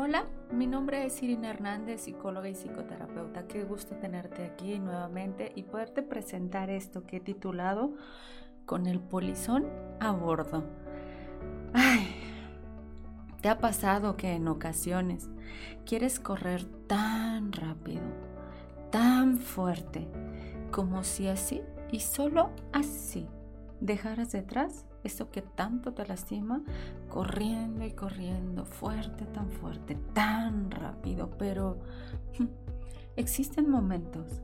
Hola, 0.00 0.26
mi 0.52 0.68
nombre 0.68 1.04
es 1.04 1.20
Irina 1.24 1.50
Hernández, 1.50 2.02
psicóloga 2.02 2.48
y 2.48 2.54
psicoterapeuta. 2.54 3.48
Qué 3.48 3.64
gusto 3.64 3.96
tenerte 3.96 4.44
aquí 4.44 4.78
nuevamente 4.78 5.50
y 5.56 5.64
poderte 5.64 6.04
presentar 6.04 6.70
esto 6.70 7.04
que 7.04 7.16
he 7.16 7.20
titulado 7.20 7.94
Con 8.64 8.86
el 8.86 9.00
polizón 9.00 9.66
a 9.98 10.12
bordo. 10.12 10.62
Ay, 11.72 12.14
¿te 13.40 13.48
ha 13.48 13.58
pasado 13.58 14.16
que 14.16 14.34
en 14.34 14.46
ocasiones 14.46 15.28
quieres 15.84 16.20
correr 16.20 16.64
tan 16.86 17.50
rápido, 17.50 18.04
tan 18.92 19.38
fuerte, 19.38 20.06
como 20.70 21.02
si 21.02 21.26
así 21.26 21.60
y 21.90 21.98
solo 21.98 22.50
así 22.72 23.26
dejaras 23.80 24.30
detrás 24.30 24.84
eso 25.04 25.30
que 25.30 25.42
tanto 25.42 25.92
te 25.92 26.06
lastima, 26.06 26.62
corriendo 27.08 27.84
y 27.84 27.92
corriendo, 27.92 28.64
fuerte, 28.64 29.24
tan 29.26 29.50
fuerte, 29.50 29.96
tan 30.12 30.70
rápido, 30.70 31.30
pero 31.38 31.78
existen 33.16 33.70
momentos 33.70 34.42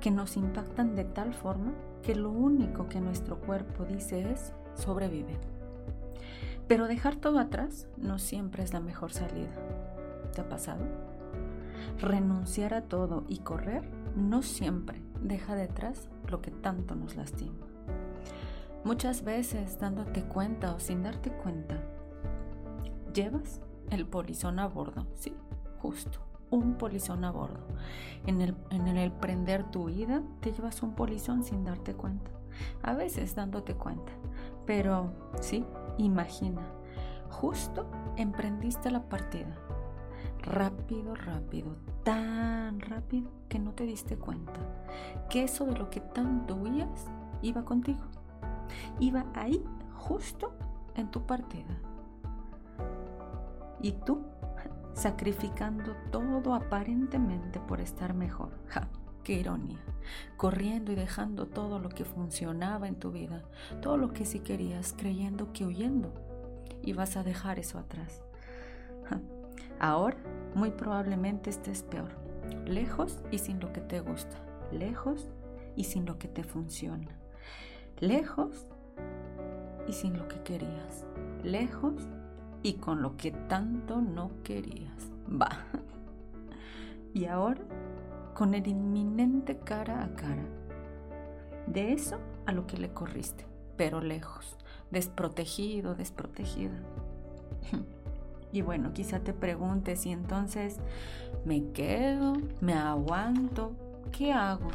que 0.00 0.10
nos 0.10 0.36
impactan 0.36 0.94
de 0.94 1.04
tal 1.04 1.34
forma 1.34 1.72
que 2.02 2.14
lo 2.14 2.30
único 2.30 2.88
que 2.88 3.00
nuestro 3.00 3.38
cuerpo 3.40 3.84
dice 3.84 4.30
es 4.30 4.52
sobrevive. 4.74 5.38
Pero 6.66 6.86
dejar 6.86 7.16
todo 7.16 7.38
atrás 7.38 7.88
no 7.96 8.18
siempre 8.18 8.62
es 8.62 8.72
la 8.72 8.80
mejor 8.80 9.12
salida. 9.12 9.50
¿Te 10.32 10.40
ha 10.40 10.48
pasado? 10.48 10.84
Renunciar 11.98 12.74
a 12.74 12.82
todo 12.82 13.24
y 13.28 13.38
correr 13.38 13.82
no 14.14 14.42
siempre 14.42 15.02
deja 15.20 15.54
detrás 15.54 16.08
lo 16.28 16.40
que 16.40 16.50
tanto 16.50 16.94
nos 16.94 17.16
lastima. 17.16 17.66
Muchas 18.82 19.24
veces 19.24 19.78
dándote 19.78 20.22
cuenta 20.22 20.74
o 20.74 20.80
sin 20.80 21.02
darte 21.02 21.30
cuenta, 21.30 21.76
llevas 23.12 23.60
el 23.90 24.06
polizón 24.06 24.58
a 24.58 24.68
bordo, 24.68 25.06
sí, 25.14 25.36
justo, 25.80 26.18
un 26.48 26.76
polizón 26.76 27.24
a 27.26 27.30
bordo. 27.30 27.60
En 28.26 28.40
el, 28.40 28.56
en 28.70 28.88
el 28.88 29.12
prender 29.12 29.70
tu 29.70 29.84
vida, 29.86 30.22
te 30.40 30.52
llevas 30.52 30.82
un 30.82 30.94
polizón 30.94 31.44
sin 31.44 31.62
darte 31.62 31.92
cuenta, 31.92 32.30
a 32.82 32.94
veces 32.94 33.34
dándote 33.34 33.74
cuenta, 33.74 34.12
pero 34.64 35.12
sí, 35.42 35.62
imagina, 35.98 36.62
justo 37.28 37.86
emprendiste 38.16 38.90
la 38.90 39.02
partida, 39.10 39.56
rápido, 40.38 41.14
rápido, 41.14 41.76
tan 42.02 42.80
rápido 42.80 43.30
que 43.50 43.58
no 43.58 43.72
te 43.72 43.84
diste 43.84 44.16
cuenta 44.16 44.58
que 45.28 45.44
eso 45.44 45.66
de 45.66 45.76
lo 45.76 45.90
que 45.90 46.00
tanto 46.00 46.54
huías 46.56 47.10
iba 47.42 47.62
contigo 47.64 48.00
iba 48.98 49.26
ahí 49.34 49.62
justo 49.94 50.52
en 50.94 51.10
tu 51.10 51.26
partida. 51.26 51.78
Y 53.82 53.92
tú 53.92 54.22
sacrificando 54.94 55.94
todo 56.10 56.54
aparentemente 56.54 57.60
por 57.60 57.80
estar 57.80 58.14
mejor. 58.14 58.50
¡Qué 59.24 59.34
ironía! 59.34 59.78
Corriendo 60.36 60.92
y 60.92 60.94
dejando 60.94 61.46
todo 61.46 61.78
lo 61.78 61.88
que 61.88 62.04
funcionaba 62.04 62.88
en 62.88 62.96
tu 62.96 63.12
vida, 63.12 63.44
todo 63.80 63.96
lo 63.96 64.12
que 64.12 64.24
sí 64.24 64.40
querías, 64.40 64.94
creyendo 64.96 65.52
que 65.52 65.66
huyendo 65.66 66.12
ibas 66.82 67.16
a 67.16 67.22
dejar 67.22 67.58
eso 67.58 67.78
atrás. 67.78 68.22
Ahora, 69.78 70.16
muy 70.54 70.70
probablemente 70.70 71.50
estés 71.50 71.82
peor, 71.82 72.10
lejos 72.66 73.18
y 73.30 73.38
sin 73.38 73.60
lo 73.60 73.72
que 73.72 73.80
te 73.80 74.00
gusta, 74.00 74.36
lejos 74.72 75.28
y 75.76 75.84
sin 75.84 76.04
lo 76.04 76.18
que 76.18 76.28
te 76.28 76.42
funciona 76.42 77.19
lejos 77.98 78.66
y 79.86 79.92
sin 79.92 80.16
lo 80.16 80.28
que 80.28 80.42
querías, 80.42 81.04
lejos 81.42 81.94
y 82.62 82.74
con 82.74 83.02
lo 83.02 83.16
que 83.16 83.32
tanto 83.32 84.00
no 84.00 84.30
querías. 84.44 85.10
Va. 85.30 85.50
Y 87.12 87.24
ahora 87.24 87.60
con 88.34 88.54
el 88.54 88.66
inminente 88.68 89.58
cara 89.58 90.02
a 90.02 90.14
cara. 90.14 90.44
De 91.66 91.92
eso 91.92 92.18
a 92.46 92.52
lo 92.52 92.66
que 92.66 92.78
le 92.78 92.92
corriste, 92.92 93.44
pero 93.76 94.00
lejos, 94.00 94.56
desprotegido, 94.90 95.94
desprotegida. 95.94 96.80
Y 98.52 98.62
bueno, 98.62 98.92
quizá 98.92 99.20
te 99.20 99.32
preguntes 99.32 100.00
si 100.00 100.10
entonces 100.10 100.78
me 101.44 101.70
quedo, 101.70 102.32
me 102.60 102.72
aguanto, 102.72 103.70
¿qué 104.10 104.32
hago? 104.32 104.70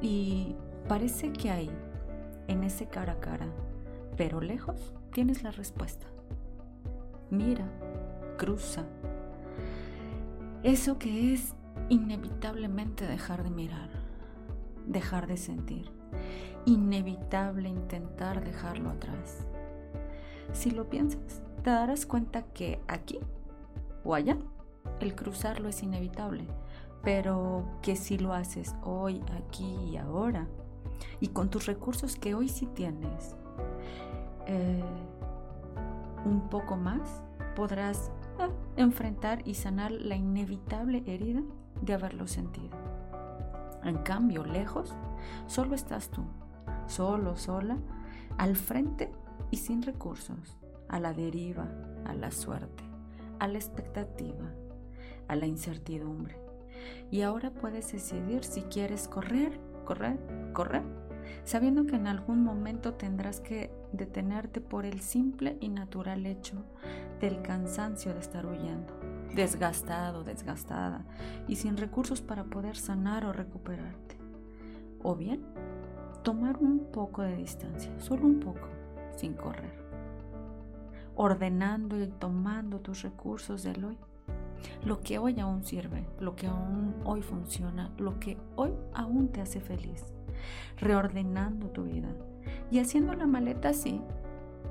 Y 0.00 0.56
Parece 0.92 1.32
que 1.32 1.50
ahí, 1.50 1.70
en 2.48 2.64
ese 2.64 2.86
cara 2.86 3.14
a 3.14 3.18
cara, 3.18 3.46
pero 4.18 4.42
lejos, 4.42 4.92
tienes 5.10 5.42
la 5.42 5.50
respuesta. 5.50 6.06
Mira, 7.30 7.64
cruza. 8.36 8.84
Eso 10.62 10.98
que 10.98 11.32
es 11.32 11.54
inevitablemente 11.88 13.06
dejar 13.06 13.42
de 13.42 13.48
mirar, 13.48 13.88
dejar 14.86 15.28
de 15.28 15.38
sentir, 15.38 15.90
inevitable 16.66 17.70
intentar 17.70 18.44
dejarlo 18.44 18.90
atrás. 18.90 19.46
Si 20.52 20.72
lo 20.72 20.90
piensas, 20.90 21.40
te 21.62 21.70
darás 21.70 22.04
cuenta 22.04 22.42
que 22.42 22.82
aquí 22.86 23.18
o 24.04 24.14
allá, 24.14 24.36
el 25.00 25.14
cruzarlo 25.14 25.70
es 25.70 25.82
inevitable, 25.82 26.44
pero 27.02 27.64
que 27.80 27.96
si 27.96 28.18
lo 28.18 28.34
haces 28.34 28.74
hoy, 28.82 29.22
aquí 29.38 29.74
y 29.90 29.96
ahora, 29.96 30.46
y 31.20 31.28
con 31.28 31.50
tus 31.50 31.66
recursos 31.66 32.16
que 32.16 32.34
hoy 32.34 32.48
sí 32.48 32.66
tienes, 32.66 33.34
eh, 34.46 34.82
un 36.24 36.48
poco 36.48 36.76
más 36.76 37.22
podrás 37.54 38.10
ah, 38.38 38.48
enfrentar 38.76 39.46
y 39.46 39.54
sanar 39.54 39.92
la 39.92 40.16
inevitable 40.16 41.02
herida 41.06 41.42
de 41.80 41.94
haberlo 41.94 42.26
sentido. 42.26 42.76
En 43.84 43.98
cambio, 43.98 44.44
lejos, 44.44 44.94
solo 45.46 45.74
estás 45.74 46.10
tú, 46.10 46.22
solo, 46.86 47.36
sola, 47.36 47.78
al 48.38 48.56
frente 48.56 49.10
y 49.50 49.56
sin 49.56 49.82
recursos, 49.82 50.56
a 50.88 51.00
la 51.00 51.12
deriva, 51.12 51.68
a 52.04 52.14
la 52.14 52.30
suerte, 52.30 52.84
a 53.38 53.48
la 53.48 53.58
expectativa, 53.58 54.50
a 55.28 55.36
la 55.36 55.46
incertidumbre. 55.46 56.36
Y 57.10 57.22
ahora 57.22 57.50
puedes 57.50 57.92
decidir 57.92 58.44
si 58.44 58.62
quieres 58.62 59.08
correr 59.08 59.58
correr, 59.84 60.18
correr, 60.52 60.82
sabiendo 61.44 61.86
que 61.86 61.96
en 61.96 62.06
algún 62.06 62.42
momento 62.42 62.94
tendrás 62.94 63.40
que 63.40 63.70
detenerte 63.92 64.60
por 64.60 64.86
el 64.86 65.00
simple 65.00 65.56
y 65.60 65.68
natural 65.68 66.26
hecho 66.26 66.64
del 67.20 67.42
cansancio 67.42 68.12
de 68.14 68.20
estar 68.20 68.46
huyendo, 68.46 68.92
desgastado, 69.34 70.24
desgastada 70.24 71.04
y 71.48 71.56
sin 71.56 71.76
recursos 71.76 72.20
para 72.20 72.44
poder 72.44 72.76
sanar 72.76 73.24
o 73.24 73.32
recuperarte. 73.32 74.16
O 75.02 75.16
bien, 75.16 75.44
tomar 76.22 76.56
un 76.58 76.90
poco 76.92 77.22
de 77.22 77.36
distancia, 77.36 77.92
solo 77.98 78.26
un 78.26 78.40
poco, 78.40 78.68
sin 79.16 79.34
correr, 79.34 79.74
ordenando 81.16 82.00
y 82.00 82.06
tomando 82.06 82.80
tus 82.80 83.02
recursos 83.02 83.62
del 83.62 83.84
hoy 83.84 83.98
lo 84.84 85.00
que 85.00 85.18
hoy 85.18 85.40
aún 85.40 85.64
sirve, 85.64 86.06
lo 86.20 86.36
que 86.36 86.46
aún 86.46 86.94
hoy 87.04 87.22
funciona, 87.22 87.90
lo 87.98 88.18
que 88.18 88.36
hoy 88.56 88.72
aún 88.94 89.28
te 89.28 89.40
hace 89.40 89.60
feliz, 89.60 90.04
reordenando 90.78 91.68
tu 91.68 91.84
vida. 91.84 92.08
Y 92.70 92.78
haciendo 92.78 93.14
la 93.14 93.26
maleta 93.26 93.72
sí, 93.72 94.00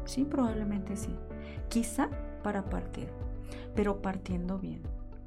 sí, 0.06 0.26
probablemente 0.26 0.96
sí, 0.96 1.16
quizá 1.70 2.10
para 2.44 2.66
partir, 2.66 3.10
pero 3.76 4.02
partiendo 4.02 4.60
bien, 4.60 4.82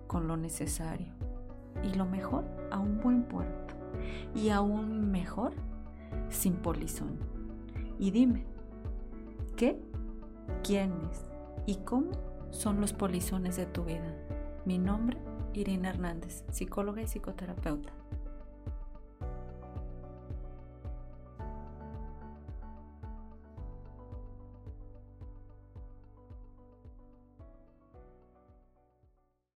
con 0.06 0.28
lo 0.28 0.36
necesario. 0.36 1.12
Y 1.82 1.94
lo 1.94 2.06
mejor 2.06 2.44
a 2.70 2.78
un 2.78 3.00
buen 3.00 3.24
puerto. 3.24 3.74
Y 4.34 4.50
aún 4.50 5.10
mejor 5.10 5.52
sin 6.28 6.54
polizón. 6.54 7.18
Y 7.98 8.10
dime, 8.10 8.44
¿qué, 9.56 9.80
quiénes 10.62 11.30
y 11.66 11.76
cómo 11.76 12.12
son 12.50 12.80
los 12.80 12.92
polizones 12.92 13.56
de 13.56 13.66
tu 13.66 13.84
vida? 13.84 14.14
Mi 14.64 14.78
nombre, 14.78 15.18
Irina 15.52 15.90
Hernández, 15.90 16.42
psicóloga 16.50 17.02
y 17.02 17.06
psicoterapeuta. 17.06 17.92